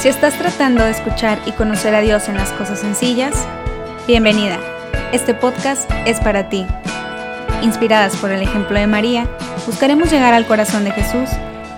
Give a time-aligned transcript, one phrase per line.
[0.00, 3.34] Si estás tratando de escuchar y conocer a Dios en las cosas sencillas,
[4.06, 4.60] bienvenida.
[5.12, 6.64] Este podcast es para ti.
[7.62, 9.28] Inspiradas por el ejemplo de María,
[9.66, 11.28] buscaremos llegar al corazón de Jesús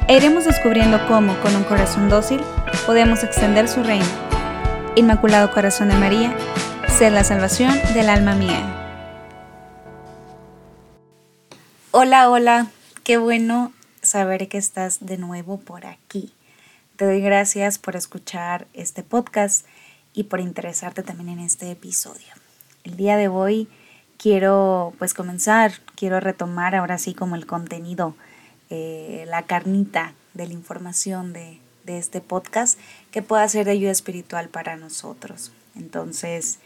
[0.06, 2.42] e iremos descubriendo cómo, con un corazón dócil,
[2.84, 4.04] podemos extender su reino.
[4.96, 6.36] Inmaculado Corazón de María,
[6.88, 8.60] ser la salvación del alma mía.
[11.90, 12.66] Hola, hola,
[13.02, 16.34] qué bueno saber que estás de nuevo por aquí.
[17.00, 19.64] Te doy gracias por escuchar este podcast
[20.12, 22.26] y por interesarte también en este episodio.
[22.84, 23.68] El día de hoy
[24.18, 28.16] quiero pues comenzar, quiero retomar ahora sí como el contenido,
[28.68, 32.78] eh, la carnita de la información de, de este podcast
[33.10, 35.52] que pueda ser de ayuda espiritual para nosotros.
[35.74, 36.58] Entonces,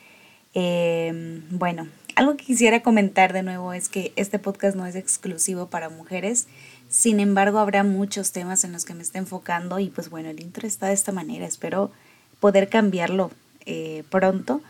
[0.52, 5.70] em, bueno, algo que quisiera comentar de nuevo es que este podcast no es exclusivo
[5.70, 6.48] para mujeres,
[6.94, 10.40] sin embargo, habrá muchos temas en los que me esté enfocando y pues bueno, el
[10.40, 11.44] intro está de esta manera.
[11.44, 11.90] Espero
[12.38, 13.32] poder cambiarlo
[13.66, 14.62] eh, pronto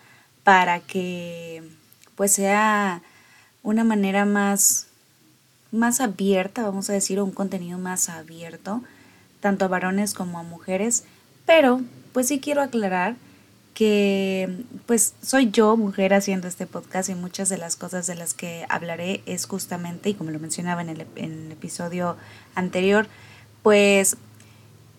[0.43, 1.63] para que
[2.15, 3.03] pues sea
[3.63, 4.87] una manera más,
[5.71, 8.83] más abierta, vamos a decir, un contenido más abierto,
[9.41, 11.05] tanto a varones como a mujeres.
[11.45, 11.83] Pero
[12.15, 13.17] pues sí quiero aclarar
[13.75, 18.33] que pues soy yo mujer haciendo este podcast y muchas de las cosas de las
[18.33, 21.01] que hablaré es justamente, y como lo mencionaba en el,
[21.51, 22.17] episodio
[22.55, 23.09] anterior,
[23.63, 24.17] pues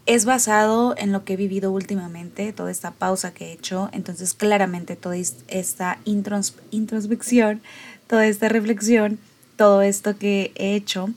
[0.06, 4.34] es basado en lo que he vivido últimamente, toda esta pausa que he hecho, entonces
[4.34, 7.62] claramente toda esta introspección,
[8.08, 9.20] toda esta reflexión,
[9.56, 11.10] todo esto que he hecho,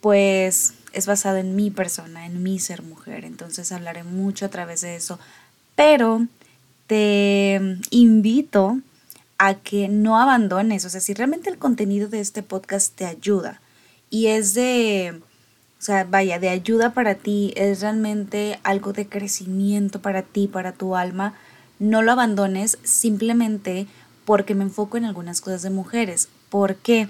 [0.00, 4.80] pues es basado en mi persona, en mi ser mujer, entonces hablaré mucho a través
[4.80, 5.18] de eso,
[5.76, 6.26] pero
[6.92, 8.78] te invito
[9.38, 13.62] a que no abandones, o sea, si realmente el contenido de este podcast te ayuda
[14.10, 15.22] y es de,
[15.78, 20.72] o sea, vaya, de ayuda para ti, es realmente algo de crecimiento para ti, para
[20.72, 21.32] tu alma,
[21.78, 23.86] no lo abandones simplemente
[24.26, 26.28] porque me enfoco en algunas cosas de mujeres.
[26.50, 27.08] ¿Por qué?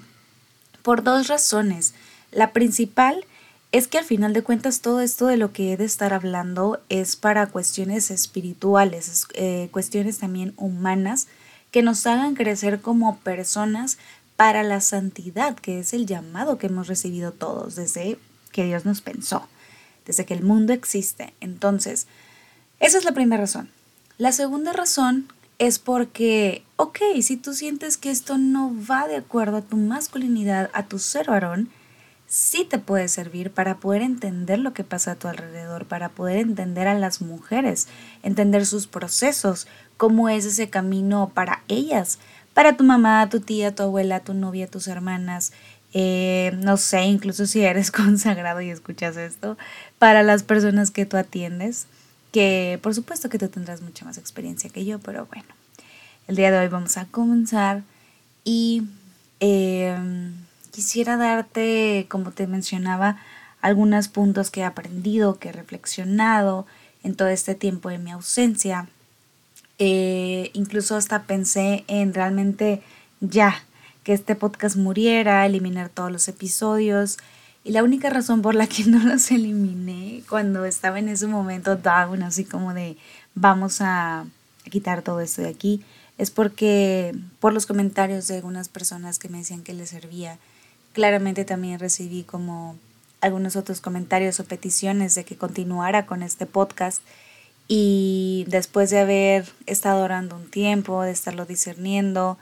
[0.84, 1.92] Por dos razones.
[2.30, 3.24] La principal
[3.72, 6.80] es que al final de cuentas todo esto de lo que he de estar hablando
[6.90, 11.26] es para cuestiones espirituales, eh, cuestiones también humanas
[11.70, 13.96] que nos hagan crecer como personas
[14.36, 18.18] para la santidad, que es el llamado que hemos recibido todos desde
[18.52, 19.48] que Dios nos pensó,
[20.04, 21.32] desde que el mundo existe.
[21.40, 22.06] Entonces,
[22.78, 23.70] esa es la primera razón.
[24.18, 25.28] La segunda razón
[25.58, 30.70] es porque, ok, si tú sientes que esto no va de acuerdo a tu masculinidad,
[30.74, 31.70] a tu ser varón,
[32.32, 36.38] sí te puede servir para poder entender lo que pasa a tu alrededor, para poder
[36.38, 37.88] entender a las mujeres,
[38.22, 39.66] entender sus procesos,
[39.98, 42.18] cómo es ese camino para ellas,
[42.54, 45.52] para tu mamá, tu tía, tu abuela, tu novia, tus hermanas,
[45.92, 49.58] eh, no sé, incluso si eres consagrado y escuchas esto,
[49.98, 51.86] para las personas que tú atiendes,
[52.32, 55.48] que por supuesto que tú tendrás mucha más experiencia que yo, pero bueno,
[56.28, 57.82] el día de hoy vamos a comenzar
[58.42, 58.84] y...
[59.38, 60.32] Em,
[60.72, 63.18] quisiera darte, como te mencionaba,
[63.60, 66.66] algunos puntos que he aprendido, que he reflexionado
[67.04, 68.88] en todo este tiempo de mi ausencia.
[69.78, 72.82] Eh, incluso hasta pensé en realmente
[73.20, 73.62] ya
[74.02, 77.18] que este podcast muriera, eliminar todos los episodios.
[77.64, 81.76] Y la única razón por la que no los eliminé cuando estaba en ese momento
[81.76, 82.96] down, así como de
[83.34, 84.26] vamos a
[84.70, 85.82] quitar todo esto de aquí,
[86.18, 90.38] es porque por los comentarios de algunas personas que me decían que les servía
[90.92, 92.76] Claramente también recibí como
[93.20, 97.02] algunos otros comentarios o peticiones de que continuara con este podcast
[97.68, 102.36] y después de haber estado orando un tiempo, de estarlo discerniendo,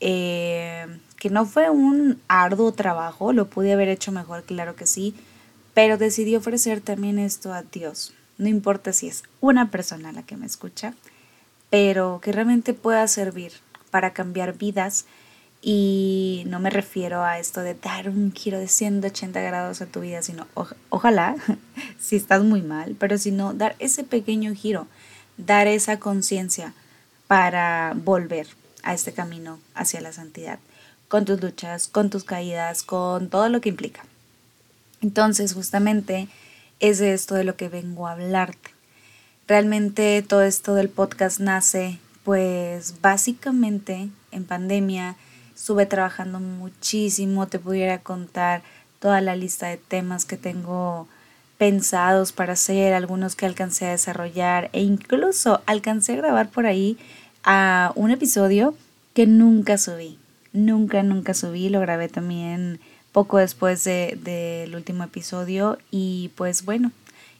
[0.00, 0.86] eh,
[1.18, 5.14] que no fue un arduo trabajo, lo pude haber hecho mejor, claro que sí,
[5.74, 8.14] pero decidí ofrecer también esto a Dios.
[8.36, 10.94] No importa si es una persona la que me escucha,
[11.70, 13.52] pero que realmente pueda servir
[13.90, 15.06] para cambiar vidas
[15.60, 20.00] y no me refiero a esto de dar un giro de 180 grados a tu
[20.00, 20.46] vida, sino
[20.88, 21.36] ojalá,
[21.98, 24.86] si estás muy mal, pero sino dar ese pequeño giro,
[25.36, 26.74] dar esa conciencia
[27.26, 28.46] para volver
[28.82, 30.60] a este camino hacia la santidad,
[31.08, 34.04] con tus luchas, con tus caídas, con todo lo que implica.
[35.00, 36.28] Entonces, justamente
[36.80, 38.70] es de esto de lo que vengo a hablarte.
[39.46, 45.16] Realmente todo esto del podcast nace, pues básicamente en pandemia,
[45.58, 48.62] Estuve trabajando muchísimo, te pudiera contar
[49.00, 51.08] toda la lista de temas que tengo
[51.58, 56.96] pensados para hacer, algunos que alcancé a desarrollar e incluso alcancé a grabar por ahí
[57.42, 58.76] a un episodio
[59.14, 60.16] que nunca subí.
[60.52, 62.78] Nunca, nunca subí, lo grabé también
[63.10, 66.92] poco después del de, último episodio y pues bueno,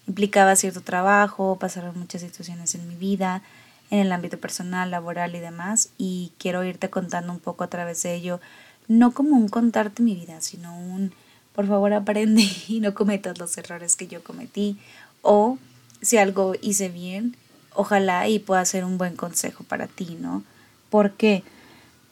[0.09, 3.43] implicaba cierto trabajo, pasaron muchas situaciones en mi vida,
[3.91, 8.03] en el ámbito personal, laboral y demás, y quiero irte contando un poco a través
[8.03, 8.41] de ello,
[8.87, 11.13] no como un contarte mi vida, sino un,
[11.55, 14.79] por favor aprende y no cometas los errores que yo cometí,
[15.23, 15.59] o
[16.03, 17.37] si algo hice bien,
[17.75, 20.43] ojalá y pueda ser un buen consejo para ti, ¿no?
[20.91, 21.43] Porque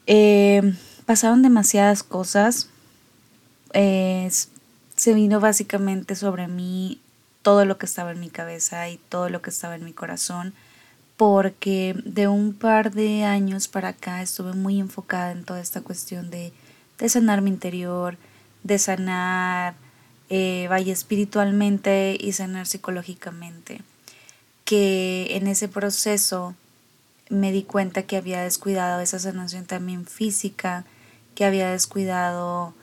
[0.05, 0.73] eh,
[1.05, 2.69] pasaron demasiadas cosas,
[3.73, 6.99] se vino básicamente sobre mí
[7.43, 10.53] todo lo que estaba en mi cabeza y todo lo que estaba en mi corazón,
[11.17, 16.29] porque de un par de años para acá estuve muy enfocada en toda esta cuestión
[16.29, 16.53] de,
[17.09, 18.17] sanar mi interior,
[18.63, 19.75] de sanar,
[20.29, 23.81] eh, vaya espiritualmente y sanar psicológicamente,
[24.63, 26.55] que en ese proceso
[27.29, 30.85] me di cuenta que había descuidado esa sanación también física,
[31.33, 32.73] que había descuidado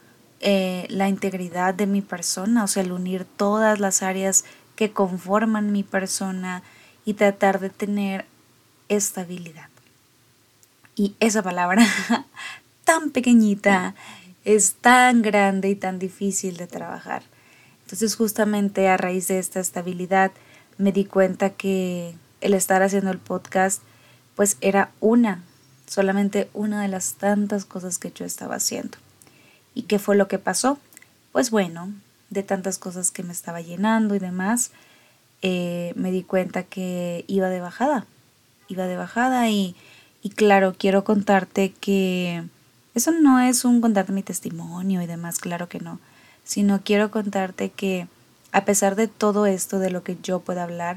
[0.41, 4.45] eh, la integridad de mi persona, o sea, el unir todas las áreas
[4.75, 6.65] que conforman mi persona
[7.05, 8.25] y tratar de tener
[8.89, 9.69] estabilidad.
[10.97, 11.87] Y esa palabra
[12.85, 13.95] tan pequeñita
[14.45, 17.23] es tan grande y tan difícil de trabajar.
[17.83, 20.33] Entonces justamente a raíz de esta estabilidad
[20.79, 23.83] me di cuenta que el estar haciendo el podcast
[24.37, 25.43] pues era una,
[25.87, 28.99] solamente una de las tantas cosas que yo estaba haciendo.
[29.75, 30.79] ¿Y qué fue lo que pasó?
[31.33, 31.93] Pues bueno,
[32.31, 34.71] de tantas cosas que me estaba llenando y demás,
[35.47, 38.07] eh, me di cuenta que iba de bajada.
[38.67, 39.77] Iba de bajada y,
[40.23, 42.45] y claro, quiero contarte que
[42.95, 46.01] eso no es un contarte mi testimonio y demás, claro que no,
[46.45, 48.09] sino quiero contarte que
[48.53, 50.97] a pesar de todo esto de lo que yo pueda hablar,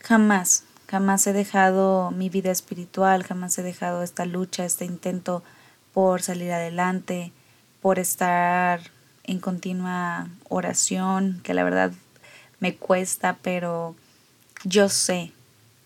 [0.00, 5.42] jamás, jamás he dejado mi vida espiritual, jamás he dejado esta lucha, este intento
[5.92, 7.32] por salir adelante,
[7.82, 8.80] por estar
[9.24, 11.92] en continua oración, que la verdad
[12.64, 13.94] me cuesta, pero
[14.64, 15.32] yo sé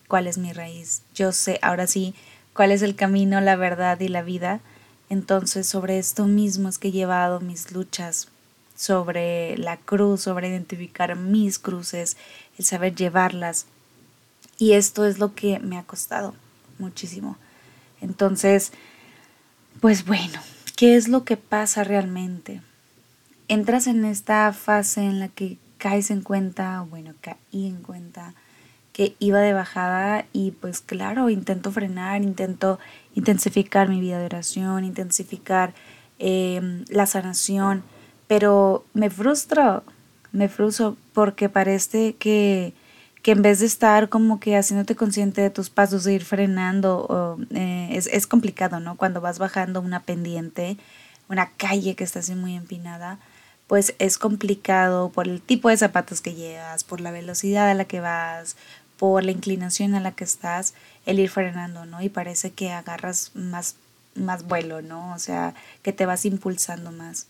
[0.07, 2.15] cuál es mi raíz, yo sé ahora sí
[2.53, 4.61] cuál es el camino, la verdad y la vida.
[5.09, 8.29] Entonces sobre esto mismo es que he llevado mis luchas,
[8.75, 12.15] sobre la cruz, sobre identificar mis cruces,
[12.57, 13.65] el saber llevarlas.
[14.57, 16.33] Y esto es lo que me ha costado
[16.77, 17.35] muchísimo.
[17.99, 18.71] Entonces,
[19.81, 20.39] pues bueno,
[20.79, 22.61] ¿Qué es lo que pasa realmente?
[23.49, 28.35] Entras en esta fase en la que caes en cuenta, bueno, caí en cuenta
[28.93, 32.77] que iba de bajada y pues claro, intento frenar, intento
[33.15, 35.73] intensificar mi vida de oración, intensificar
[36.19, 37.83] em, la sanación,
[38.27, 39.83] pero me frustro,
[40.31, 42.73] me frustro porque parece que
[43.21, 47.37] que en vez de estar como que haciéndote consciente de tus pasos, de ir frenando,
[47.51, 48.95] eh, es, es, complicado, ¿no?
[48.95, 50.77] Cuando vas bajando una pendiente,
[51.27, 53.19] una calle que está así muy empinada,
[53.69, 57.85] pues es complicado por el tipo de zapatos que llevas, por la velocidad a la
[57.85, 58.55] que vas,
[58.97, 60.73] por la inclinación a la que estás,
[61.05, 62.01] el ir frenando, ¿no?
[62.01, 63.75] Y parece que agarras más,
[64.15, 65.13] más vuelo, ¿no?
[65.13, 67.27] O sea, que te vas impulsando más.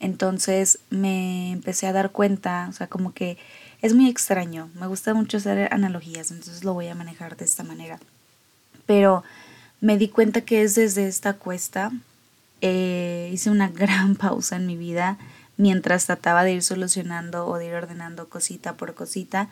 [0.00, 3.38] Entonces me empecé a dar cuenta, o sea, como que
[3.80, 7.62] es muy extraño, me gusta mucho hacer analogías, entonces lo voy a manejar de esta
[7.62, 8.00] manera.
[8.86, 9.22] Pero
[9.80, 11.92] me di cuenta que es desde esta cuesta,
[12.60, 15.16] eh, hice una gran pausa en mi vida
[15.56, 19.48] mientras trataba de ir solucionando o de ir ordenando cosita por cosita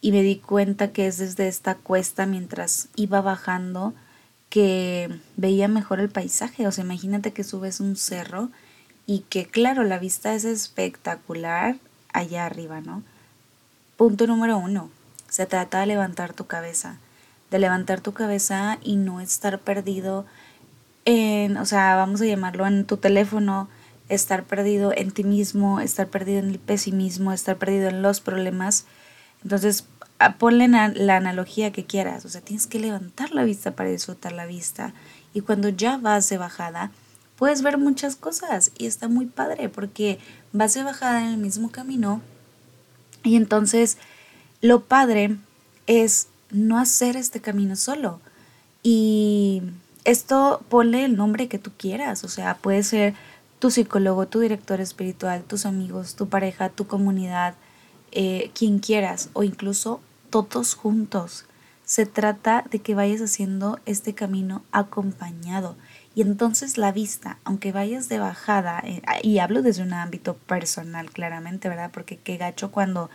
[0.00, 3.94] y me di cuenta que es desde esta cuesta mientras iba bajando
[4.50, 6.66] que veía mejor el paisaje.
[6.66, 8.50] O sea, imagínate que subes un cerro
[9.06, 11.76] y que claro, la vista es espectacular
[12.12, 13.02] allá arriba, ¿no?
[13.96, 14.90] Punto número uno,
[15.28, 16.96] se trata de levantar tu cabeza,
[17.50, 20.26] de levantar tu cabeza y no estar perdido
[21.04, 23.68] en, o sea, vamos a llamarlo en tu teléfono,
[24.14, 28.86] estar perdido en ti mismo, estar perdido en el pesimismo, estar perdido en los problemas.
[29.42, 29.86] Entonces,
[30.38, 34.46] ponle la analogía que quieras, o sea, tienes que levantar la vista para disfrutar la
[34.46, 34.94] vista.
[35.34, 36.92] Y cuando ya vas de bajada,
[37.36, 40.18] puedes ver muchas cosas y está muy padre porque
[40.52, 42.20] vas de bajada en el mismo camino
[43.22, 43.98] y entonces
[44.60, 45.36] lo padre
[45.86, 48.20] es no hacer este camino solo.
[48.82, 49.62] Y
[50.04, 53.14] esto ponle el nombre que tú quieras, o sea, puede ser
[53.62, 57.54] tu psicólogo, tu director espiritual, tus amigos, tu pareja, tu comunidad,
[58.10, 60.00] eh, quien quieras, o incluso
[60.30, 61.44] todos juntos.
[61.84, 65.76] Se trata de que vayas haciendo este camino acompañado.
[66.16, 71.12] Y entonces la vista, aunque vayas de bajada, eh, y hablo desde un ámbito personal
[71.12, 71.92] claramente, ¿verdad?
[71.94, 73.10] Porque qué gacho cuando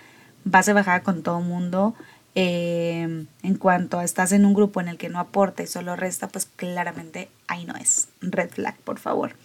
[0.45, 1.93] vas de bajada con todo mundo.
[2.35, 6.29] Eh, en cuanto estás en un grupo en el que no aporta y solo resta,
[6.29, 8.07] pues claramente ahí no es.
[8.21, 9.35] Red flag, por favor.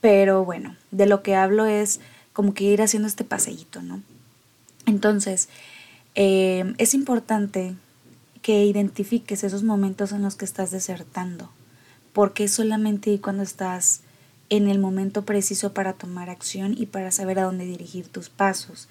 [0.00, 2.00] Pero bueno, de lo que hablo es
[2.32, 4.00] como que ir haciendo este paseíto, ¿no?
[4.86, 5.48] Entonces,
[6.14, 7.74] eh, es importante
[8.42, 11.50] que identifiques esos momentos en los que estás desertando,
[12.12, 14.00] porque solamente cuando estás
[14.50, 18.88] en el momento preciso para tomar acción y para saber a dónde dirigir tus pasos.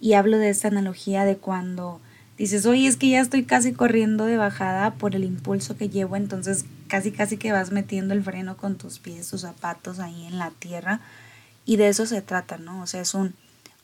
[0.00, 2.00] Y hablo de esta analogía de cuando
[2.36, 6.16] dices, oye, es que ya estoy casi corriendo de bajada por el impulso que llevo,
[6.16, 10.38] entonces casi casi que vas metiendo el freno con tus pies, tus zapatos ahí en
[10.38, 11.00] la tierra.
[11.64, 12.82] Y de eso se trata, ¿no?
[12.82, 13.34] O sea, es un,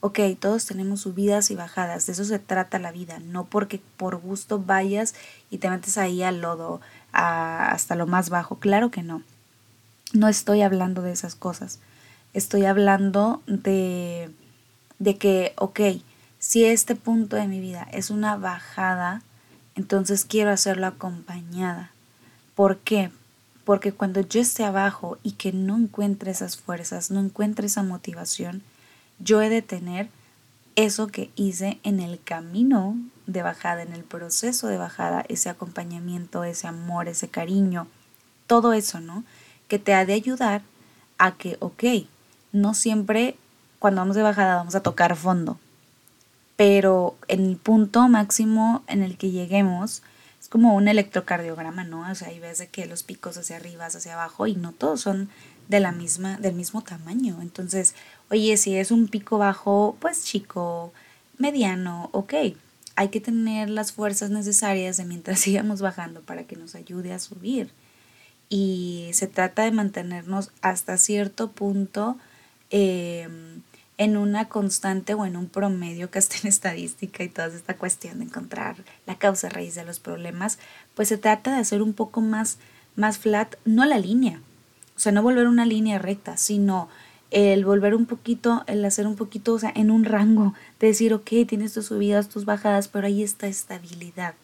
[0.04, 4.16] ok, todos tenemos subidas y bajadas, de eso se trata la vida, no porque por
[4.16, 5.14] gusto vayas
[5.48, 6.82] y te metes ahí al lodo
[7.12, 9.22] hasta lo más bajo, claro que no.
[10.12, 11.80] No estoy hablando de esas cosas,
[12.34, 14.30] estoy hablando de,
[14.98, 15.80] de que, ok,
[16.38, 19.22] si este punto de mi vida es una bajada,
[19.74, 21.93] entonces quiero hacerlo acompañada.
[22.54, 23.10] ¿Por qué?
[23.64, 28.62] Porque cuando yo esté abajo y que no encuentre esas fuerzas, no encuentre esa motivación,
[29.18, 30.08] yo he de tener
[30.76, 32.96] eso que hice en el camino
[33.26, 37.86] de bajada, en el proceso de bajada, ese acompañamiento, ese amor, ese cariño,
[38.46, 39.24] todo eso, ¿no?
[39.68, 40.62] Que te ha de ayudar
[41.18, 41.84] a que, ok,
[42.52, 43.36] no siempre
[43.78, 45.58] cuando vamos de bajada vamos a tocar fondo,
[46.56, 50.02] pero en el punto máximo en el que lleguemos
[50.54, 52.08] como un electrocardiograma, ¿no?
[52.08, 55.00] O sea, ahí ves de que los picos hacia arriba, hacia abajo y no todos
[55.00, 55.28] son
[55.66, 57.42] de la misma, del mismo tamaño.
[57.42, 57.96] Entonces,
[58.30, 60.92] oye, si es un pico bajo, pues chico,
[61.38, 62.34] mediano, ok.
[62.94, 67.18] Hay que tener las fuerzas necesarias de mientras sigamos bajando para que nos ayude a
[67.18, 67.72] subir.
[68.48, 72.16] Y se trata de mantenernos hasta cierto punto
[72.70, 73.28] eh,
[73.96, 78.18] en una constante o en un promedio que esté en estadística y toda esta cuestión
[78.18, 80.58] de encontrar la causa raíz de los problemas,
[80.94, 82.58] pues se trata de hacer un poco más,
[82.96, 84.40] más flat, no la línea,
[84.96, 86.88] o sea, no volver una línea recta, sino
[87.30, 91.12] el volver un poquito, el hacer un poquito, o sea, en un rango, de decir,
[91.12, 94.34] ok, tienes tus subidas, tus bajadas, pero ahí está estabilidad,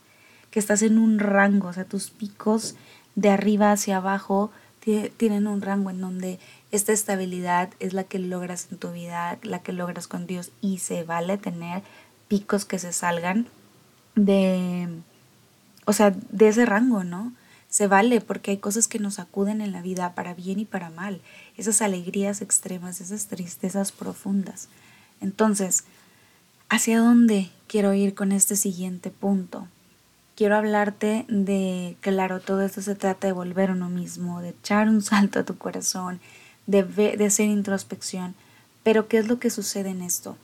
[0.51, 2.75] que estás en un rango, o sea, tus picos
[3.15, 6.41] de arriba hacia abajo tienen un rango en donde
[6.73, 10.79] esta estabilidad es la que logras en tu vida, la que logras con Dios y
[10.79, 11.83] se vale tener
[12.29, 13.49] picos que se salgan
[14.15, 14.89] de,
[15.85, 17.33] o sea, de ese rango, ¿no?
[17.69, 20.91] Se vale porque hay cosas que nos acuden en la vida para bien y para
[20.91, 21.21] mal,
[21.57, 24.69] esas alegrías extremas, esas tristezas profundas.
[25.21, 25.85] Entonces,
[26.69, 29.69] ¿hacia dónde quiero ir con este siguiente punto?
[30.37, 34.89] Quiero hablarte de, claro, todo esto se trata de volver a uno mismo, de echar
[34.89, 36.21] un salto a tu corazón,
[36.67, 38.35] de, hacer introspección.
[38.83, 40.37] Pero ¿qué es lo que sucede en esto?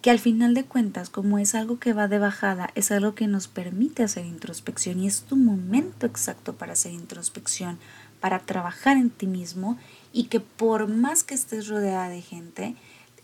[0.00, 3.26] Que al final de cuentas, como es algo que va de bajada, es algo que
[3.26, 7.78] nos permite hacer introspección y es tu momento exacto para hacer introspección,
[8.20, 9.78] para trabajar en ti mismo
[10.12, 12.76] y que por más que estés rodeada de gente,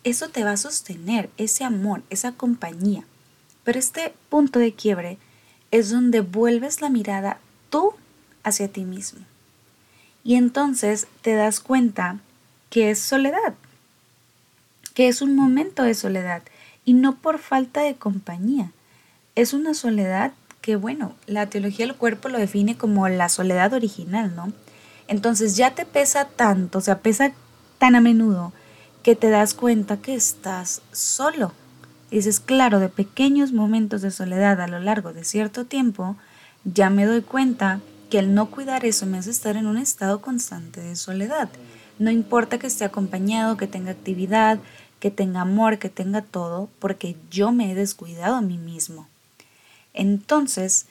[0.04, 3.04] eso te va a sostener, ese amor, esa compañía.
[3.64, 5.18] Pero este punto de quiebre
[5.71, 7.38] es donde vuelves la mirada
[7.71, 7.92] tú
[8.42, 9.21] hacia ti mismo.
[10.25, 12.21] Y entonces te das cuenta
[12.71, 13.55] que es soledad,
[14.95, 16.43] que es un momento de soledad
[16.85, 18.73] y no por falta de compañía.
[19.35, 24.35] Es una soledad que, bueno, la teología del cuerpo lo define como la soledad original,
[24.35, 24.53] ¿no?
[25.07, 27.33] Entonces ya te pesa tanto, o sea, pesa
[27.79, 28.53] tan a menudo
[29.03, 31.53] que te das cuenta que estás solo.
[32.11, 36.17] dices, claro, de pequeños momentos de soledad a lo largo de cierto tiempo,
[36.65, 40.21] ya me doy cuenta que el no cuidar eso me hace estar en un estado
[40.21, 41.49] constante de soledad.
[41.99, 44.61] No importa que esté acompañado, que tenga actividad,
[45.00, 49.09] que tenga amor, que tenga todo, porque yo me he descuidado a mí mismo.
[49.95, 50.87] Entonces,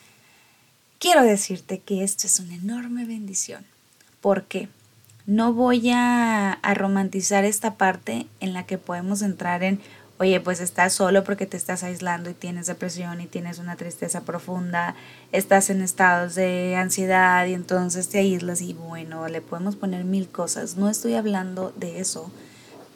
[1.00, 3.66] quiero decirte que esto es una enorme bendición.
[4.22, 4.70] porque
[5.26, 9.80] No voy a, a romantizar esta parte en la que podemos entrar en
[10.20, 14.22] oye, pues estás solo porque te estás aislando y tienes depresión y tienes una tristeza
[14.22, 14.96] profunda,
[15.32, 20.28] estás en estados de ansiedad y entonces te aíslas y bueno, le podemos poner mil
[20.28, 20.76] cosas.
[20.76, 22.32] No estoy hablando de eso,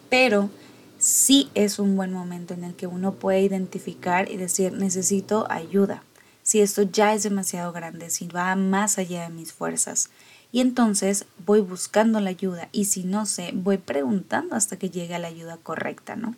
[0.09, 0.49] pero
[0.97, 6.03] sí es un buen momento en el que uno puede identificar y decir, necesito ayuda.
[6.43, 10.09] Si esto ya es demasiado grande, si va más allá de mis fuerzas.
[10.51, 15.15] Y entonces voy buscando la ayuda y si no sé, voy preguntando hasta que llegue
[15.15, 16.35] a la ayuda correcta, ¿no?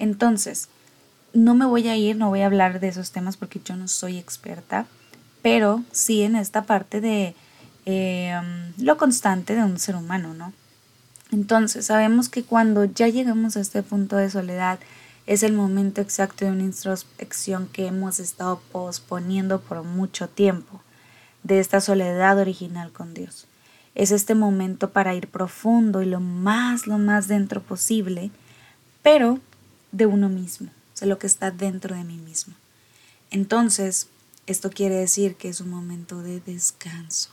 [0.00, 0.68] Entonces,
[1.34, 3.86] no me voy a ir, no voy a hablar de esos temas porque yo no
[3.86, 4.86] soy experta,
[5.42, 7.34] pero sí en esta parte de
[7.84, 10.54] em, lo constante de un ser humano, ¿no?
[11.30, 14.80] Entonces, sabemos que cuando ya llegamos a este punto de soledad,
[15.26, 20.80] es el momento exacto de una introspección que hemos estado posponiendo por mucho tiempo,
[21.42, 23.46] de esta soledad original con Dios.
[23.94, 28.30] Es este momento para ir profundo y lo más, lo más dentro posible,
[29.02, 29.38] pero
[29.92, 30.70] de uno mismo,
[31.00, 32.54] de lo que está dentro de mí mismo.
[33.30, 34.08] Entonces,
[34.46, 37.30] esto quiere decir que es un momento de descanso.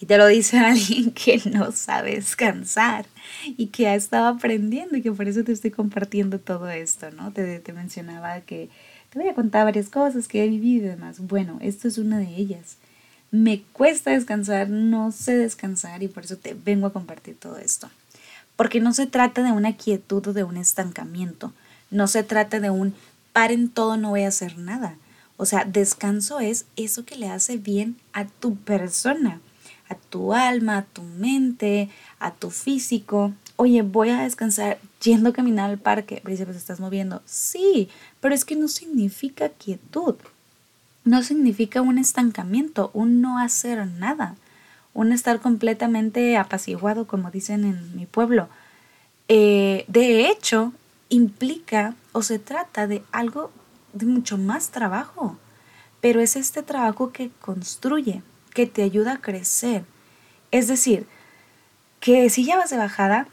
[0.00, 3.06] Y te lo dice alguien que no sabe descansar
[3.44, 7.32] y que ha estado aprendiendo y que por eso te estoy compartiendo todo esto, ¿no?
[7.32, 8.68] Te, te mencionaba que
[9.10, 11.20] te voy a contar varias cosas que he vivido y demás.
[11.20, 12.78] Bueno, esto es una de ellas.
[13.30, 17.88] Me cuesta descansar, no sé descansar y por eso te vengo a compartir todo esto.
[18.56, 21.52] Porque no se trata de una quietud o de un estancamiento.
[21.92, 22.94] No se trata de un
[23.32, 24.96] paren todo, no voy a hacer nada.
[25.36, 29.40] O sea, descanso es eso que le hace bien a tu persona
[29.92, 33.32] a tu alma, a tu mente, a tu físico.
[33.56, 36.22] Oye, voy a descansar yendo a caminar al parque.
[36.26, 37.22] Dice, pues estás moviendo.
[37.26, 37.88] Sí,
[38.20, 40.16] pero es que no significa quietud.
[41.04, 44.36] No significa un estancamiento, un no hacer nada,
[44.94, 48.48] un estar completamente apaciguado, como dicen en mi pueblo.
[49.28, 50.72] Eh, de hecho,
[51.12, 53.50] implica o se trata de algo
[53.92, 55.36] de mucho más trabajo,
[56.00, 58.22] pero es este trabajo que construye,
[58.54, 59.84] que te ayuda a crecer.
[60.50, 61.06] Es decir,
[62.00, 63.28] que si ya vas de bajada,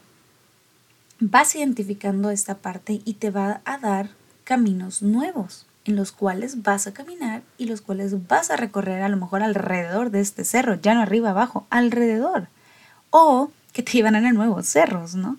[1.21, 4.09] vas identificando esta parte y te va a dar
[4.43, 9.09] caminos nuevos en los cuales vas a caminar y los cuales vas a recorrer a
[9.09, 12.49] lo mejor alrededor de este cerro, ya no arriba, abajo, alrededor.
[13.09, 15.37] O que te llevan a nuevos cerros, ¿no?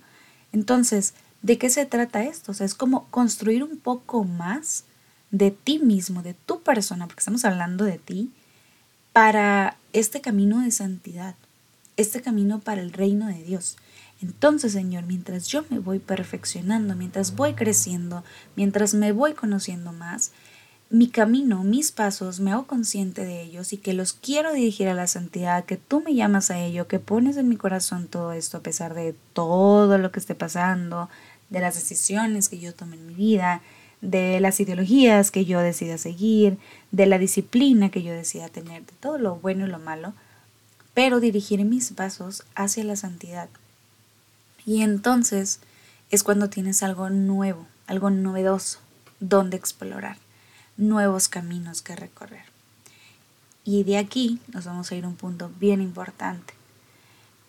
[0.53, 2.53] Entonces, ¿de qué se trata esto?
[2.53, 4.85] O sea, es como construir un poco más
[5.31, 8.31] de ti mismo, de tu persona, porque estamos hablando de ti,
[9.13, 11.35] para este camino de santidad,
[11.97, 13.77] este camino para el reino de Dios.
[14.23, 18.23] Entonces, Señor, mientras yo me voy perfeccionando, mientras voy creciendo,
[18.55, 20.33] mientras me voy conociendo más,
[20.91, 24.95] mi camino, mis pasos, me hago consciente de ellos y que los quiero dirigir a
[24.95, 28.59] la santidad, que tú me llamas a ello, que pones en mi corazón todo esto
[28.59, 31.09] a pesar de todo lo que esté pasando,
[31.51, 33.61] de las decisiones que yo tome en mi vida,
[34.01, 36.59] de las ideologías que yo decida seguir,
[36.91, 40.15] de la disciplina que yo decida tener, de todo lo bueno y lo malo,
[40.95, 43.49] pero dirigir mis pasos hacia la santidad.
[44.65, 45.61] Y entonces
[46.11, 48.79] es cuando tienes algo nuevo, algo novedoso,
[49.21, 50.17] donde explorar,
[50.77, 52.45] nuevos caminos que recorrer.
[53.65, 56.55] Y de aquí nos vamos a ir a un punto bien importante,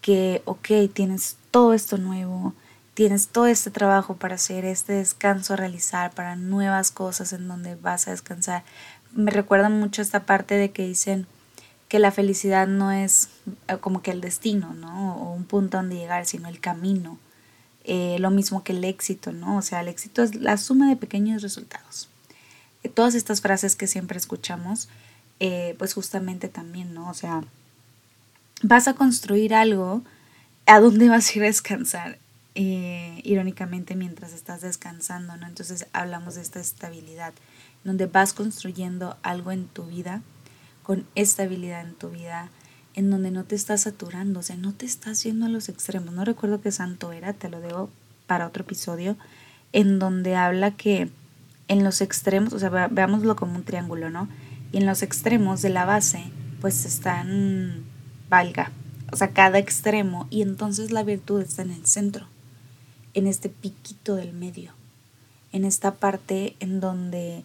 [0.01, 2.53] que, ok, tienes todo esto nuevo,
[2.93, 7.75] tienes todo este trabajo para hacer, este descanso a realizar, para nuevas cosas en donde
[7.75, 8.63] vas a descansar.
[9.13, 11.27] Me recuerda mucho esta parte de que dicen
[11.91, 13.27] que la felicidad no es
[13.67, 15.17] eh, como que el destino, ¿no?
[15.17, 17.19] O un punto donde llegar, sino el camino.
[17.83, 19.57] Eh, lo mismo que el éxito, ¿no?
[19.57, 22.07] O sea, el éxito es la suma de pequeños resultados.
[22.83, 24.87] Eh, todas estas frases que siempre escuchamos,
[25.77, 27.09] pues justamente también, ¿no?
[27.09, 27.43] O sea,
[28.61, 30.01] vas a construir algo,
[30.67, 32.19] ¿a dónde vas a ir a descansar?
[32.53, 35.47] Eh, irónicamente mientras estás descansando, ¿no?
[35.47, 37.33] Entonces hablamos de esta estabilidad,
[37.85, 40.21] donde vas construyendo algo en tu vida,
[40.83, 42.49] con estabilidad en tu vida,
[42.93, 46.13] en donde no te estás saturando, o sea, no te estás yendo a los extremos.
[46.13, 47.89] No recuerdo qué santo era, te lo debo
[48.27, 49.15] para otro episodio,
[49.71, 51.09] en donde habla que
[51.69, 54.27] en los extremos, o sea, veámoslo como un triángulo, ¿no?
[54.73, 56.25] Y en los extremos de la base,
[56.59, 57.85] pues están,
[58.29, 58.73] valga,
[59.09, 62.27] o sea, cada extremo, y entonces la virtud está en el centro
[63.13, 64.73] en este piquito del medio,
[65.51, 67.43] en esta parte en donde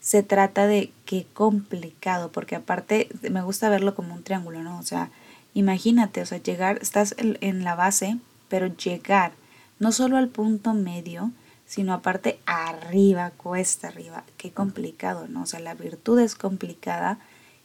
[0.00, 4.78] se trata de qué complicado, porque aparte me gusta verlo como un triángulo, ¿no?
[4.78, 5.10] O sea,
[5.54, 9.32] imagínate, o sea, llegar, estás en la base, pero llegar
[9.78, 11.32] no solo al punto medio,
[11.66, 15.42] sino aparte arriba, cuesta arriba, qué complicado, ¿no?
[15.42, 17.18] O sea, la virtud es complicada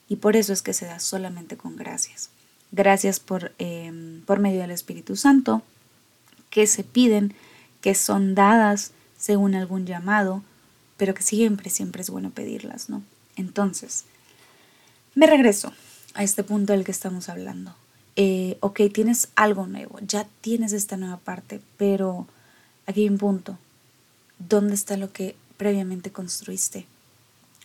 [0.09, 2.29] y por eso es que se da solamente con gracias.
[2.71, 5.61] Gracias por, em, por medio del Espíritu Santo,
[6.53, 7.33] que se piden,
[7.81, 10.43] que son dadas según algún llamado,
[10.97, 13.01] pero que siempre, siempre es bueno pedirlas, ¿no?
[13.35, 14.03] Entonces,
[15.15, 15.73] me regreso
[16.13, 17.73] a este punto del que estamos hablando.
[18.15, 22.27] Eh, ok, tienes algo nuevo, ya tienes esta nueva parte, pero
[22.85, 23.57] aquí hay un punto.
[24.37, 26.85] ¿Dónde está lo que previamente construiste?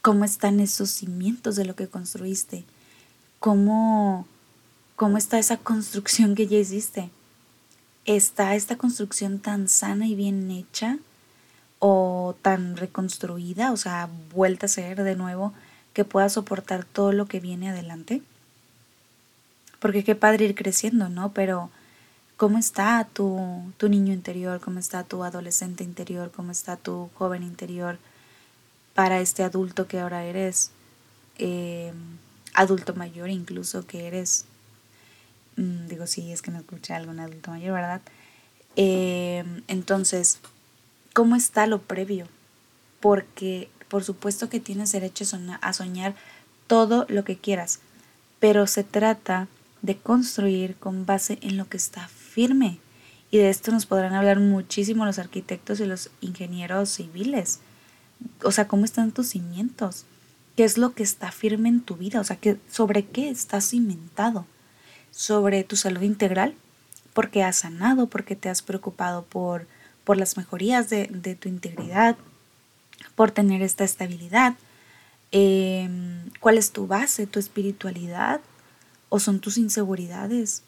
[0.01, 2.65] ¿Cómo están esos cimientos de lo que construiste?
[3.39, 4.27] ¿Cómo,
[4.97, 7.11] cómo está esa construcción que ya hiciste?
[8.17, 10.99] Está esta construcción tan sana y bien hecha
[11.79, 15.53] o tan reconstruida, o sea, vuelta a ser de nuevo,
[15.93, 18.23] que pueda soportar todo lo que viene adelante.
[19.79, 21.33] Porque qué padre ir creciendo, ¿no?
[21.33, 21.71] Pero
[22.37, 24.61] ¿cómo está tu, tu niño interior?
[24.61, 26.33] ¿Cómo está tu adolescente interior?
[26.35, 27.99] ¿Cómo está tu joven interior
[28.95, 30.73] para este adulto que ahora eres?
[31.39, 31.93] Eh,
[32.55, 34.47] adulto mayor incluso que eres
[35.59, 38.01] digo, sí, es que no escuché algún adulto mayor, ¿verdad?
[38.77, 40.39] Eh, entonces,
[41.13, 42.29] ¿cómo está lo previo?
[43.01, 45.25] Porque por supuesto que tienes derecho
[45.61, 46.15] a soñar
[46.67, 47.81] todo lo que quieras,
[48.39, 49.49] pero se trata
[49.83, 52.79] de construir con base en lo que está firme.
[53.31, 57.61] Y de esto nos podrán hablar muchísimo los arquitectos y los ingenieros civiles.
[58.43, 60.05] O sea, ¿cómo están tus cimientos?
[60.57, 62.21] ¿Qué es lo que está firme en tu vida?
[62.21, 62.39] O sea,
[62.71, 64.47] ¿sobre qué estás cimentado?
[65.19, 66.55] ¿Sobre tu salud integral?
[67.13, 69.67] Porque has sanado, porque te has preocupado por,
[70.05, 72.17] por las mejorías de, de tu integridad,
[73.17, 74.55] por tener esta estabilidad.
[75.33, 78.41] Em, ¿Cuál es tu base, tu espiritualidad?
[79.09, 80.63] ¿O son tus inseguridades?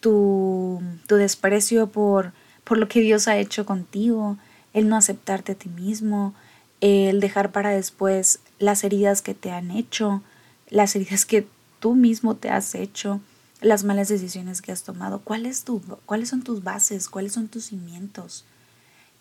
[0.00, 2.32] tu, desprecio por,
[2.64, 4.36] por lo que Dios ha hecho contigo,
[4.72, 6.34] el no aceptarte a ti mismo,
[6.80, 10.22] el dejar para después las heridas que te han hecho,
[10.68, 11.46] las heridas que
[11.78, 13.20] tú mismo te has hecho,
[13.60, 15.20] las malas decisiones que has tomado.
[15.20, 15.64] ¿Cuál es
[16.06, 17.08] ¿Cuáles son tus bases?
[17.08, 18.44] ¿Cuáles son tus cimientos?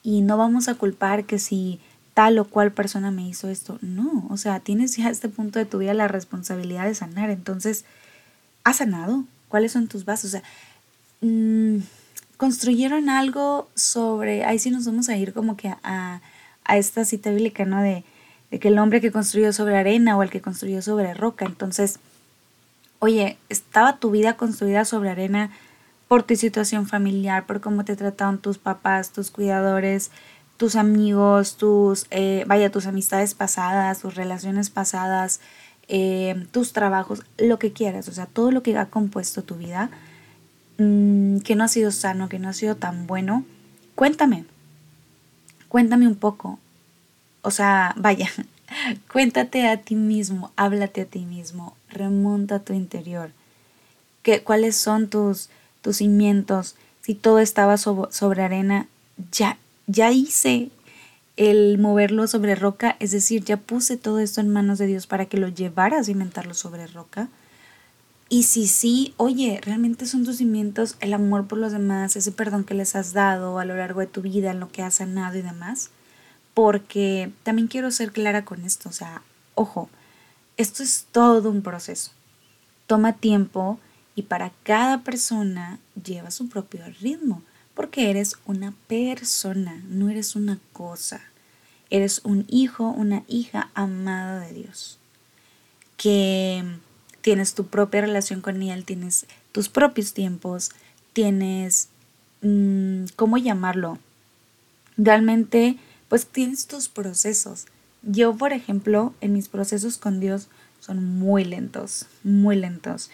[0.03, 1.79] Y no vamos a culpar que si
[2.13, 3.77] tal o cual persona me hizo esto.
[3.81, 7.29] No, o sea, tienes ya a este punto de tu vida la responsabilidad de sanar.
[7.29, 7.85] Entonces,
[8.63, 9.25] ¿has sanado?
[9.47, 10.25] ¿Cuáles son tus bases?
[10.25, 10.43] O sea,
[11.21, 11.79] Mm,
[12.37, 16.21] construyeron algo sobre, ahí sí nos vamos a ir como que a,
[16.63, 17.81] a esta cita bíblica, ¿no?
[17.81, 18.05] De,
[18.51, 21.45] de, que el hombre que construyó sobre arena o el que construyó sobre roca.
[21.45, 21.99] Entonces,
[22.99, 25.51] oye, estaba tu vida construida sobre arena
[26.07, 30.11] por tu situación familiar, por cómo te trataron tus papás, tus cuidadores,
[30.57, 35.39] tus amigos, tus, eh, vaya, tus amistades pasadas, tus relaciones pasadas,
[35.87, 39.89] eh, tus trabajos, lo que quieras, o sea, todo lo que ha compuesto tu vida
[40.79, 43.43] Mm, que no ha sido sano, que no ha sido tan bueno,
[43.95, 44.45] cuéntame,
[45.67, 46.57] cuéntame un poco.
[47.41, 48.29] O sea, vaya,
[49.11, 53.31] cuéntate a ti mismo, háblate a ti mismo, remonta a tu interior.
[54.23, 55.49] ¿Qué, ¿Cuáles son tus,
[55.81, 56.75] tus cimientos?
[57.01, 58.87] Si todo estaba sobre arena,
[59.31, 60.69] ya, ya hice
[61.39, 65.25] el moverlo sobre roca, es decir, ya puse todo esto en manos de Dios para
[65.25, 67.29] que lo llevara a cimentarlo sobre roca.
[68.27, 72.65] Y si sí, oye, realmente son tus cimientos el amor por los demás, ese perdón
[72.65, 75.37] que les has dado a lo largo de tu vida, en lo que has sanado
[75.37, 75.91] y demás.
[76.53, 79.21] Porque también quiero ser clara con esto, o sea,
[79.55, 79.89] ojo,
[80.59, 82.11] esto es todo un proceso.
[82.85, 83.79] Toma tiempo
[84.13, 87.41] y para cada persona lleva su propio ritmo,
[87.73, 91.21] porque eres una persona, no eres una cosa.
[91.89, 94.99] Eres un hijo, una hija amada de Dios.
[95.95, 96.65] Que
[97.21, 100.71] tienes tu propia relación con él, tienes tus propios tiempos,
[101.13, 101.87] tienes,
[102.41, 103.97] mm, ¿cómo llamarlo?
[104.97, 105.77] Realmente,
[106.09, 107.67] pues tienes tus procesos.
[108.01, 110.47] Yo, por ejemplo, en mis procesos con Dios
[110.79, 113.09] son muy lentos, muy lentos.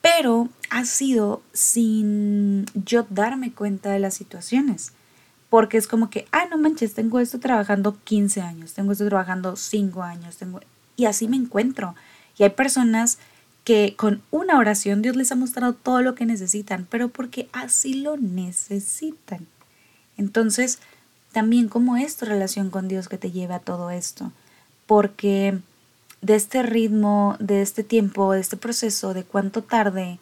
[0.00, 4.92] Pero ha sido sin yo darme cuenta de las situaciones.
[5.48, 9.56] Porque es como que, ah, no manches, tengo esto trabajando 15 años, tengo esto trabajando
[9.56, 10.60] 5 años, tengo...
[10.96, 11.94] Y así me encuentro.
[12.38, 13.18] Y hay personas
[13.64, 17.94] que con una oración Dios les ha mostrado todo lo que necesitan, pero porque así
[17.94, 19.46] lo necesitan.
[20.16, 20.80] Entonces,
[21.32, 24.32] también cómo es tu relación con Dios que te lleva a todo esto,
[24.86, 25.58] porque
[26.20, 30.18] de este ritmo, de este tiempo, de este proceso, de cuánto tarde,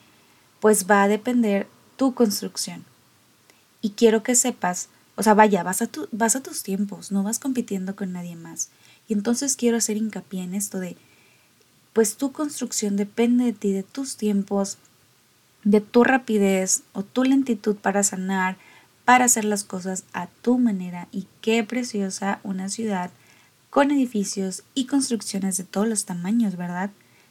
[0.60, 2.84] pues va a depender tu construcción.
[3.82, 7.22] Y quiero que sepas, o sea, vaya, vas a, tu, vas a tus tiempos, no
[7.22, 8.70] vas compitiendo con nadie más.
[9.08, 10.96] Y entonces quiero hacer hincapié en esto de
[11.92, 14.78] pues tu construcción depende de ti, de tus tiempos,
[15.64, 18.56] de tu rapidez o tu lentitud para sanar,
[19.04, 21.08] para hacer las cosas a tu manera.
[21.12, 23.10] Y qué preciosa una ciudad
[23.70, 26.90] con edificios y construcciones de todos los tamaños, ¿verdad?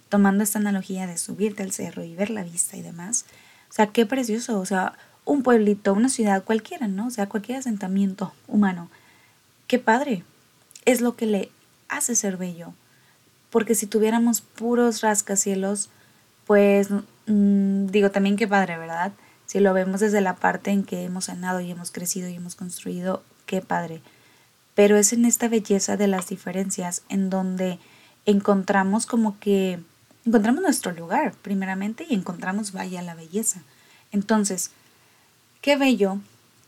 [0.10, 3.26] Tomando esta analogía de subirte al cerro y ver la vista y demás.
[3.70, 4.60] O sea, qué precioso.
[4.60, 4.94] O sea,
[5.26, 7.08] un pueblito, una ciudad, cualquiera, ¿no?
[7.08, 8.90] O sea, cualquier asentamiento humano.
[9.68, 10.24] Qué padre.
[10.86, 11.52] Es lo que le
[11.88, 12.74] hace ser bello
[13.50, 15.90] porque si tuviéramos puros rascacielos,
[16.46, 16.90] pues
[17.26, 19.12] mm, digo también qué padre, ¿verdad?
[19.50, 22.54] Si lo vemos desde la parte en que hemos sanado y hemos crecido y hemos
[22.54, 24.04] construido, qué padre.
[24.76, 27.80] Pero es en esta belleza de las diferencias en donde
[28.28, 29.80] encontramos como que
[30.24, 33.64] encontramos nuestro lugar primeramente y encontramos vaya la belleza.
[34.12, 34.70] Entonces,
[35.62, 36.20] qué bello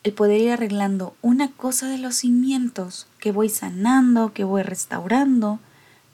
[0.01, 5.59] el poder ir arreglando una cosa de los cimientos que voy sanando, que voy restaurando,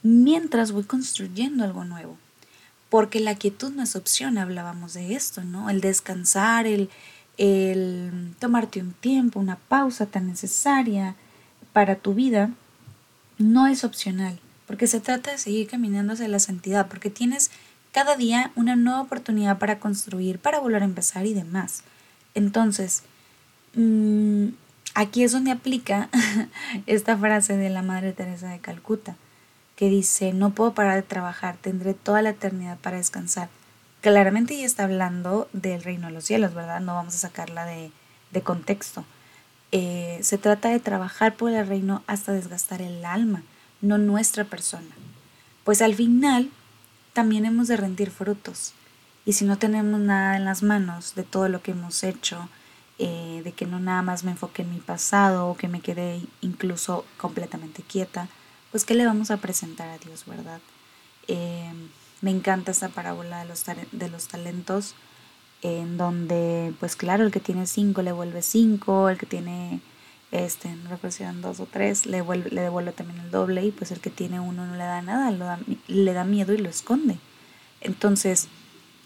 [0.04, 2.18] mientras voy construyendo algo nuevo.
[2.90, 5.70] Porque la quietud no es opción, hablábamos de esto, ¿no?
[5.70, 6.90] El descansar, el,
[7.38, 11.16] el tomarte un tiempo, una pausa tan necesaria
[11.74, 12.52] para tu vida,
[13.38, 17.52] no es opcional, porque se trata de seguir caminando hacia la santidad, porque tienes
[17.92, 21.84] cada día una nueva oportunidad para construir, para volver a empezar y demás.
[22.34, 23.04] Entonces,
[23.76, 24.50] mm,
[24.94, 26.10] aquí es donde aplica
[26.86, 29.16] esta frase de la Madre Teresa de Calcuta,
[29.78, 33.48] que dice, no puedo parar de trabajar, tendré toda la eternidad para descansar.
[34.02, 36.82] Claramente ella está hablando del reino de los cielos, ¿verdad?
[36.82, 37.92] No vamos a sacarla de,
[38.32, 39.06] de contexto.
[39.72, 43.44] Eh, se trata de trabajar por el reino hasta desgastar el alma,
[43.82, 44.90] no nuestra persona.
[45.64, 46.50] Pues al final
[47.14, 48.74] también hemos de rendir frutos.
[49.26, 52.50] Y si no tenemos nada en las manos de todo lo que hemos hecho,
[52.98, 56.20] eh, de que no nada más me enfoque en mi pasado o que me quede
[56.42, 58.28] incluso completamente quieta,
[58.72, 60.60] pues ¿qué le vamos a presentar a Dios, verdad?
[61.28, 61.72] Eh,
[62.22, 64.96] me encanta esta parábola de los, de los talentos
[65.62, 69.82] en donde, pues claro, el que tiene cinco le vuelve cinco, el que tiene,
[70.32, 73.66] este, no recuerdo si eran dos o tres, le, vuelve, le devuelve también el doble
[73.66, 76.70] y pues el que tiene uno no le da nada, le da miedo y lo
[76.70, 77.18] esconde.
[77.82, 78.48] Entonces,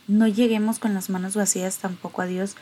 [0.07, 2.55] no lleguemos con las manos vacías tampoco a Dios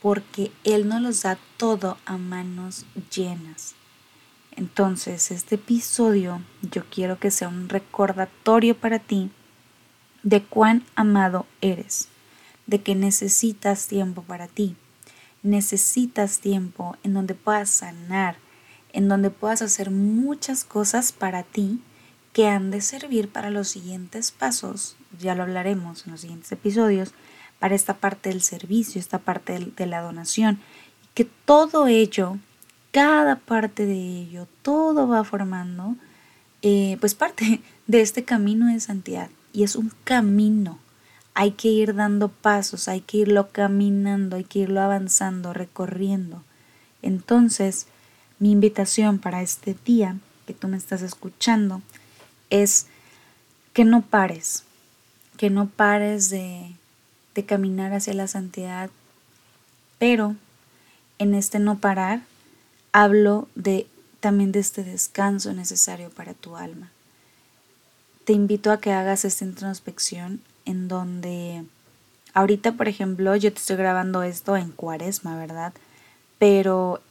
[0.00, 3.74] porque Él nos los da todo a manos llenas.
[4.56, 9.30] Entonces, este episodio yo quiero que sea un recordatorio para ti
[10.22, 12.08] de cuán amado eres
[12.66, 14.76] de que necesitas tiempo para ti.
[15.42, 18.36] Necesitas tiempo en donde puedas sanar,
[18.92, 21.80] en donde puedas hacer muchas cosas para ti
[22.32, 27.12] que han de servir para los siguientes pasos, ya lo hablaremos en los siguientes episodios,
[27.60, 30.58] para esta parte del servicio, esta parte de la donación,
[31.14, 32.38] que todo ello,
[32.94, 35.96] cada parte de ello, todo va formando,
[36.62, 39.30] eh, pues parte de este camino de santidad.
[39.52, 40.78] Y es un camino,
[41.34, 46.44] hay que ir dando pasos, hay que irlo caminando, hay que irlo avanzando, recorriendo.
[47.02, 47.88] Entonces,
[48.38, 51.82] mi invitación para este día que tú me estás escuchando
[52.48, 52.86] es
[53.72, 54.62] que no pares,
[55.36, 56.76] que no pares de,
[57.34, 58.88] de caminar hacia la santidad,
[59.98, 60.36] pero
[61.18, 62.22] en este no parar
[62.94, 63.88] hablo de
[64.20, 66.92] también de este descanso necesario para tu alma.
[68.24, 71.64] Te invito a que hagas esta introspección en donde
[72.34, 75.74] ahorita, por ejemplo, yo te estoy grabando esto en cuaresma, ¿verdad?
[76.38, 77.02] Pero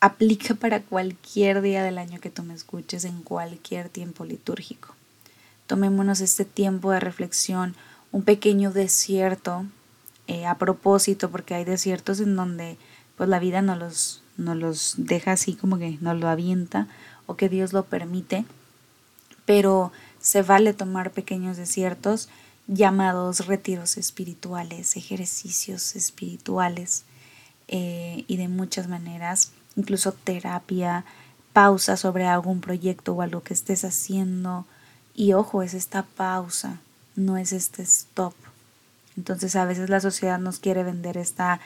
[0.00, 4.94] aplica para cualquier día del año que tú me escuches, en cualquier tiempo litúrgico.
[5.66, 7.74] Tomémonos este tiempo de reflexión,
[8.12, 9.66] un pequeño desierto,
[10.28, 12.78] eh, a propósito, porque hay desiertos en donde
[13.16, 16.88] pues la vida no los, no los deja así como que nos lo avienta
[17.26, 18.44] o que Dios lo permite,
[19.44, 22.28] pero se vale tomar pequeños desiertos
[22.66, 27.04] llamados retiros espirituales, ejercicios espirituales
[27.68, 31.04] eh, y de muchas maneras, incluso terapia,
[31.52, 34.66] pausa sobre algún proyecto o algo que estés haciendo.
[35.14, 36.80] Y ojo, es esta pausa,
[37.16, 38.34] no es este stop.
[39.16, 41.60] Entonces a veces la sociedad nos quiere vender esta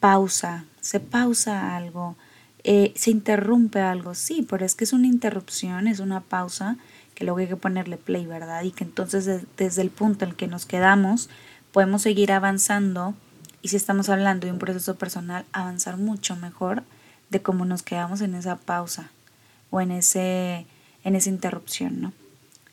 [0.00, 2.16] pausa, se pausa algo,
[2.64, 6.78] eh, se interrumpe algo, sí, pero es que es una interrupción, es una pausa
[7.14, 8.62] que luego hay que ponerle play, ¿verdad?
[8.62, 11.28] Y que entonces desde el punto en que nos quedamos
[11.72, 13.12] podemos seguir avanzando
[13.60, 16.84] y si estamos hablando de un proceso personal, avanzar mucho mejor
[17.28, 19.10] de cómo nos quedamos en esa pausa
[19.68, 20.64] o en, ese,
[21.04, 22.14] en esa interrupción, ¿no?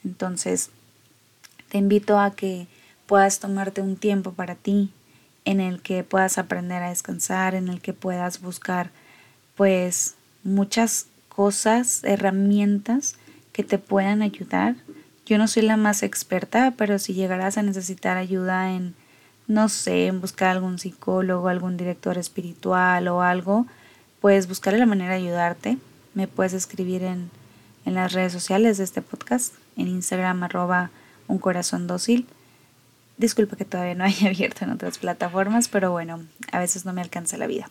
[0.05, 0.69] Entonces,
[1.67, 2.67] te invito a que
[3.07, 4.93] puedas tomarte un tiempo para ti,
[5.45, 8.89] en el que puedas aprender a descansar, en el que puedas buscar
[9.55, 13.15] pues muchas cosas, herramientas
[13.53, 14.75] que te puedan ayudar.
[15.25, 18.95] Yo no soy la más experta, pero si llegarás a necesitar ayuda en,
[19.47, 23.65] no sé, en buscar algún psicólogo, algún director espiritual o algo,
[24.21, 25.77] pues buscaré la manera de ayudarte.
[26.13, 27.29] Me puedes escribir en,
[27.85, 30.89] en las redes sociales de este podcast, en Instagram arroba
[31.27, 32.27] un corazón dócil.
[33.17, 37.01] Disculpa que todavía no haya abierto en otras plataformas, pero bueno, a veces no me
[37.01, 37.69] alcanza la vida.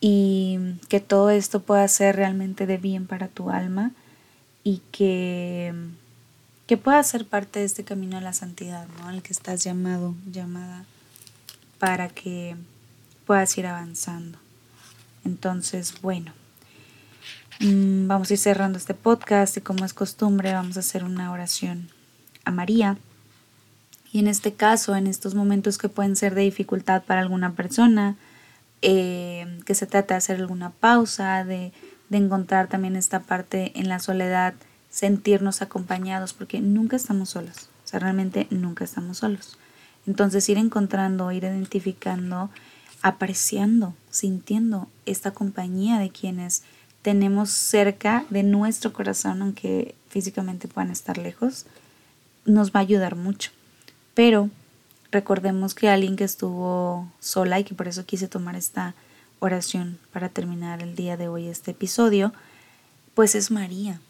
[0.00, 3.92] Y que todo esto pueda ser realmente de bien para tu alma
[4.64, 5.72] y que,
[6.66, 9.08] que pueda ser parte de este camino a la santidad, ¿no?
[9.08, 10.84] Al que estás llamado, llamada,
[11.78, 12.56] para que
[13.26, 14.38] puedas ir avanzando.
[15.24, 16.32] Entonces, bueno,
[17.60, 21.30] mm, vamos a ir cerrando este podcast y como es costumbre vamos a hacer una
[21.32, 21.90] oración
[22.44, 22.98] a María.
[24.12, 28.16] Y en este caso, en estos momentos que pueden ser de dificultad para alguna persona,
[28.82, 31.72] eh, que se trata de hacer alguna pausa, de
[32.12, 34.52] de encontrar también esta parte en la soledad,
[34.90, 39.56] sentirnos acompañados, porque nunca estamos solos, o sea, realmente nunca estamos solos.
[40.06, 42.50] Entonces ir encontrando, ir identificando,
[43.00, 46.64] apreciando, sintiendo esta compañía de quienes
[47.00, 51.64] tenemos cerca de nuestro corazón, aunque físicamente puedan estar lejos,
[52.44, 53.52] nos va a ayudar mucho.
[54.14, 54.50] Pero
[55.10, 58.94] recordemos que alguien que estuvo sola y que por eso quise tomar esta
[59.40, 62.32] oración para terminar el día de hoy este episodio,
[63.14, 64.00] pues es María.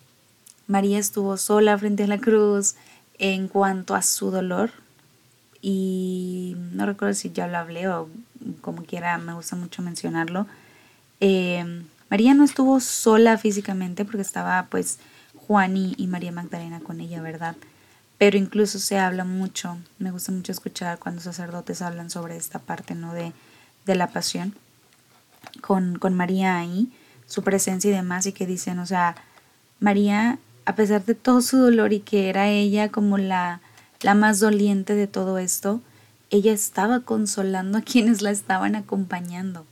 [0.67, 2.75] María estuvo sola frente a la cruz
[3.19, 4.71] en cuanto a su dolor
[5.61, 8.09] y no recuerdo si ya lo hablé o
[8.61, 10.47] como quiera, me gusta mucho mencionarlo.
[11.21, 14.99] Eh, María no estuvo sola físicamente porque estaba pues
[15.35, 17.57] Juan y María Magdalena con ella, ¿verdad?
[18.23, 22.95] Pero incluso se habla mucho, me gusta mucho escuchar cuando sacerdotes hablan sobre esta parte,
[22.95, 23.13] ¿no?
[23.13, 23.33] De,
[23.85, 24.55] de la pasión
[25.61, 26.93] con, con María ahí,
[27.27, 29.17] su presencia y demás, y que dicen, o sea,
[29.81, 33.61] María, a pesar de todo su dolor y que era ella como la,
[34.03, 35.81] la más doliente de todo esto,
[36.31, 39.67] ella estaba consolando a quienes la estaban acompañando.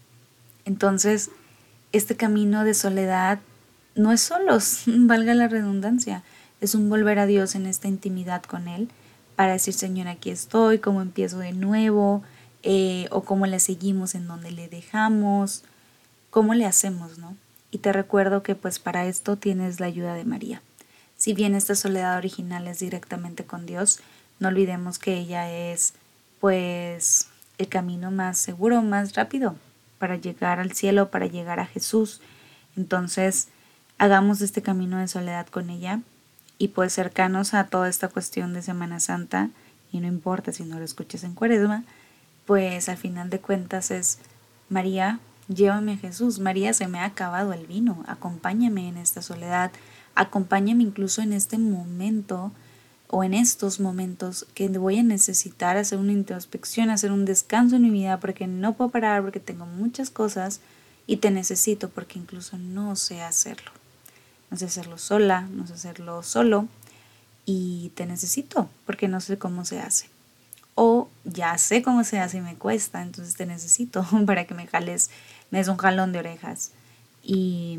[0.64, 1.30] Entonces,
[1.92, 3.38] este camino de soledad
[3.94, 6.24] no es solo, valga la redundancia,
[6.60, 8.88] es un volver a Dios en esta intimidad con Él
[9.36, 12.22] para decir, Señor, aquí estoy, cómo empiezo de nuevo,
[12.62, 15.64] eh, o cómo le seguimos en donde le dejamos,
[16.28, 17.36] cómo le hacemos, ¿no?
[17.70, 20.60] Y te recuerdo que pues para esto tienes la ayuda de María.
[21.16, 24.00] Si bien esta soledad original es directamente con Dios,
[24.40, 25.94] no olvidemos que ella es
[26.40, 29.56] pues el camino más seguro, más rápido
[29.98, 32.20] para llegar al cielo, para llegar a Jesús.
[32.76, 33.48] Entonces,
[33.98, 36.00] hagamos este camino de soledad con ella
[36.60, 39.48] y pues cercanos a toda esta cuestión de Semana Santa,
[39.90, 41.84] y no importa si no lo escuchas en cuaresma,
[42.44, 44.18] pues al final de cuentas es,
[44.68, 49.70] María, llévame a Jesús, María, se me ha acabado el vino, acompáñame en esta soledad,
[50.14, 52.52] acompáñame incluso en este momento
[53.08, 57.82] o en estos momentos que voy a necesitar hacer una introspección, hacer un descanso en
[57.84, 60.60] mi vida porque no puedo parar, porque tengo muchas cosas
[61.06, 63.79] y te necesito porque incluso no sé hacerlo.
[64.50, 66.66] No sé hacerlo sola, no sé hacerlo solo
[67.46, 70.08] y te necesito porque no sé cómo se hace.
[70.74, 74.66] O ya sé cómo se hace y me cuesta, entonces te necesito para que me
[74.66, 75.10] jales,
[75.50, 76.72] me des un jalón de orejas
[77.22, 77.78] y,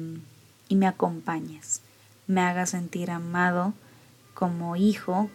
[0.67, 1.81] y me acompañes,
[2.27, 3.73] me hagas sentir amado
[4.33, 5.29] como hijo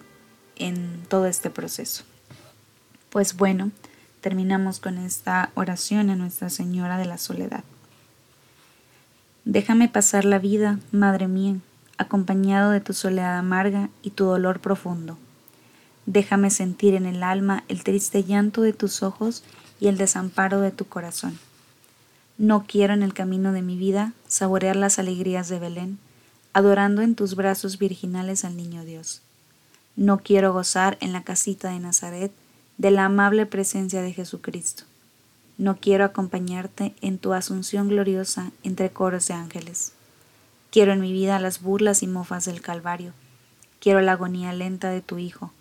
[0.57, 2.05] en todo este proceso.
[3.11, 3.71] Pues bueno,
[4.21, 7.65] terminamos con esta oración a Nuestra Señora de la Soledad.
[9.47, 11.55] Déjame pasar la vida, Madre mía,
[11.99, 15.19] acompañado de tu soledad amarga y tu dolor profundo.
[16.05, 19.45] Déjame sentir en el alma el triste llanto de tus ojos
[19.79, 21.39] y el desamparo de tu corazón.
[22.39, 26.01] No quiero en el camino de mi vida saborear las alegrías de Belén,
[26.53, 29.23] adorando en tus brazos virginales al niño Dios.
[29.95, 32.33] No quiero gozar en la casita de Nazaret
[32.79, 34.83] de la amable presencia de Jesucristo.
[35.59, 39.93] No quiero acompañarte en tu asunción gloriosa entre coros de ángeles.
[40.71, 43.13] Quiero en mi vida las burlas y mofas del Calvario.
[43.81, 45.53] Quiero la agonía lenta de tu Hijo,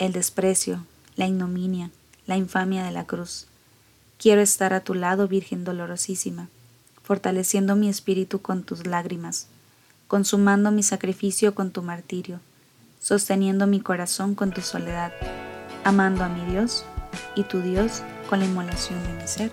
[0.00, 1.90] el desprecio, la ignominia,
[2.26, 3.46] la infamia de la cruz.
[4.18, 6.48] Quiero estar a tu lado, Virgen dolorosísima,
[7.04, 9.46] fortaleciendo mi espíritu con tus lágrimas,
[10.08, 12.40] consumando mi sacrificio con tu martirio,
[12.98, 15.12] sosteniendo mi corazón con tu soledad,
[15.84, 16.84] amando a mi Dios
[17.34, 19.50] y tu Dios con la inmolación de mi ser.